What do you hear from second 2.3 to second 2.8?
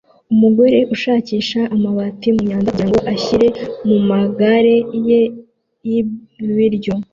mumyanda